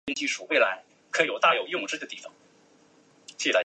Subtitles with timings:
[0.01, 0.01] 这部电影也改编自他在小联
[1.77, 2.07] 盟的
[3.43, 3.57] 经历。